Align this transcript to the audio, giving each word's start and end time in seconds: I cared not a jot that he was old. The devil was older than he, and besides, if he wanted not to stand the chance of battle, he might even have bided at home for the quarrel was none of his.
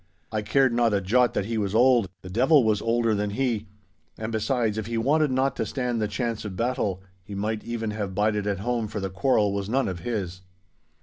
I 0.31 0.41
cared 0.41 0.73
not 0.73 0.95
a 0.95 0.99
jot 0.99 1.35
that 1.35 1.45
he 1.45 1.59
was 1.59 1.75
old. 1.75 2.09
The 2.23 2.29
devil 2.31 2.63
was 2.63 2.81
older 2.81 3.13
than 3.13 3.29
he, 3.29 3.67
and 4.17 4.31
besides, 4.31 4.79
if 4.79 4.87
he 4.87 4.97
wanted 4.97 5.29
not 5.29 5.55
to 5.57 5.63
stand 5.67 6.01
the 6.01 6.07
chance 6.07 6.43
of 6.43 6.55
battle, 6.55 7.03
he 7.23 7.35
might 7.35 7.63
even 7.63 7.91
have 7.91 8.15
bided 8.15 8.47
at 8.47 8.61
home 8.61 8.87
for 8.87 8.99
the 8.99 9.11
quarrel 9.11 9.53
was 9.53 9.69
none 9.69 9.87
of 9.87 9.99
his. 9.99 10.41